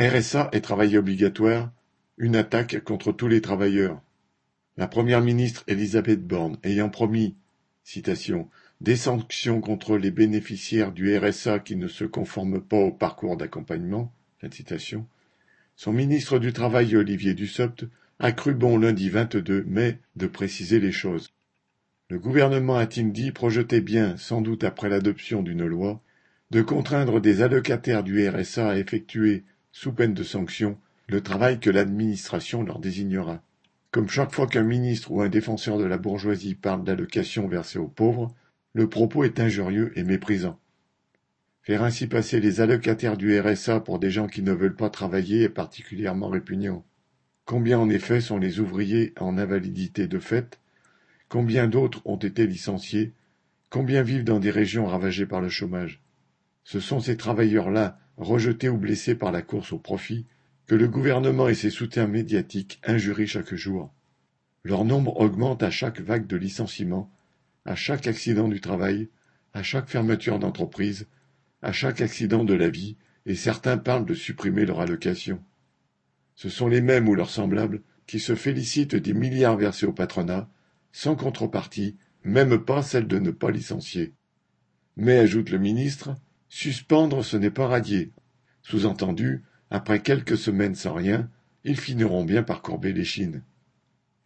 [0.00, 1.72] RSA et travail obligatoire,
[2.18, 4.00] une attaque contre tous les travailleurs.
[4.76, 7.34] La première ministre Elisabeth Borne ayant promis
[8.80, 14.12] des sanctions contre les bénéficiaires du RSA qui ne se conforment pas au parcours d'accompagnement,
[15.74, 17.84] son ministre du Travail Olivier Dussopt
[18.20, 21.32] a cru bon lundi 22 mai de préciser les choses.
[22.08, 26.00] Le gouvernement a-t-il dit projetait bien, sans doute après l'adoption d'une loi,
[26.52, 29.42] de contraindre des allocataires du RSA à effectuer
[29.80, 30.76] sous peine de sanction,
[31.06, 33.44] le travail que l'administration leur désignera.
[33.92, 37.86] Comme chaque fois qu'un ministre ou un défenseur de la bourgeoisie parle d'allocations versées aux
[37.86, 38.34] pauvres,
[38.72, 40.58] le propos est injurieux et méprisant.
[41.62, 45.42] Faire ainsi passer les allocataires du RSA pour des gens qui ne veulent pas travailler
[45.42, 46.84] est particulièrement répugnant.
[47.44, 50.58] Combien en effet sont les ouvriers en invalidité de fait?
[51.28, 53.12] Combien d'autres ont été licenciés?
[53.70, 56.02] Combien vivent dans des régions ravagées par le chômage?
[56.68, 60.26] Ce sont ces travailleurs-là rejetés ou blessés par la course au profit,
[60.66, 63.90] que le gouvernement et ses soutiens médiatiques injurient chaque jour.
[64.64, 67.10] Leur nombre augmente à chaque vague de licenciements,
[67.64, 69.08] à chaque accident du travail,
[69.54, 71.06] à chaque fermeture d'entreprise,
[71.62, 75.42] à chaque accident de la vie, et certains parlent de supprimer leur allocation.
[76.34, 80.50] Ce sont les mêmes ou leurs semblables qui se félicitent des milliards versés au patronat,
[80.92, 84.12] sans contrepartie, même pas celle de ne pas licencier.
[84.98, 86.14] Mais, ajoute le ministre,
[86.48, 88.12] Suspendre ce n'est pas radier.
[88.62, 91.30] Sous-entendu, après quelques semaines sans rien,
[91.64, 93.42] ils finiront bien par courber les chines.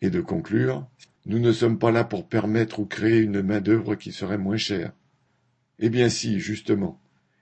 [0.00, 0.86] Et de conclure,
[1.26, 4.92] nous ne sommes pas là pour permettre ou créer une main-d'œuvre qui serait moins chère.
[5.78, 7.00] Eh bien si, justement.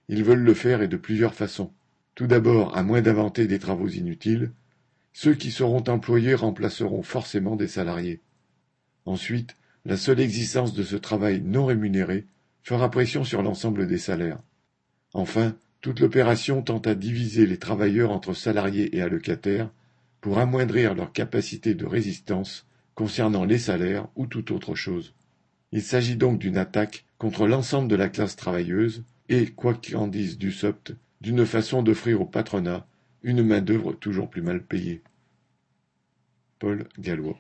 [0.09, 1.73] Ils veulent le faire et de plusieurs façons.
[2.15, 4.53] Tout d'abord, à moins d'inventer des travaux inutiles,
[5.13, 8.21] ceux qui seront employés remplaceront forcément des salariés.
[9.07, 12.27] Ensuite, la seule existence de ce travail non rémunéré
[12.63, 14.41] fera pression sur l'ensemble des salaires.
[15.13, 19.71] Enfin, toute l'opération tend à diviser les travailleurs entre salariés et allocataires
[20.21, 25.15] pour amoindrir leur capacité de résistance concernant les salaires ou toute autre chose.
[25.73, 30.39] Il s'agit donc d'une attaque contre l'ensemble de la classe travailleuse et, quoi qu'en dise
[30.39, 32.87] Dussopt, d'une façon d'offrir au patronat
[33.23, 35.03] une main-d'œuvre toujours plus mal payée.
[36.59, 37.39] Paul Gallois